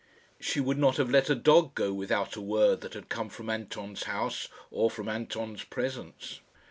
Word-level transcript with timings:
She 0.39 0.59
would 0.59 0.79
not 0.79 0.97
have 0.97 1.11
let 1.11 1.29
a 1.29 1.35
dog 1.35 1.75
go 1.75 1.93
without 1.93 2.35
a 2.35 2.41
word 2.41 2.81
that 2.81 2.95
had 2.95 3.07
come 3.07 3.29
from 3.29 3.51
Anton's 3.51 4.05
house 4.05 4.47
or 4.71 4.89
from 4.89 5.07
Anton's 5.07 5.63
presence. 5.63 6.39